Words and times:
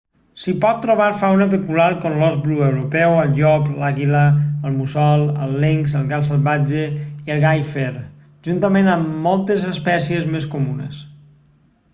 s'hi 0.43 0.51
pot 0.61 0.77
trobar 0.83 1.09
fauna 1.17 1.45
pecular 1.49 1.89
com 2.05 2.15
l'ós 2.21 2.37
bru 2.45 2.55
europeu 2.67 3.13
el 3.25 3.35
llop 3.41 3.67
l'àguila 3.81 4.23
el 4.69 4.73
mussol 4.79 5.25
el 5.47 5.53
linx 5.65 5.93
el 6.01 6.09
gat 6.15 6.27
salvatge 6.31 6.81
i 6.87 7.35
el 7.37 7.45
gall 7.47 7.63
fer 7.77 7.93
juntament 8.51 8.93
amb 8.97 9.15
moltes 9.31 9.69
espècies 9.77 10.29
més 10.37 10.53
comunes 10.59 11.05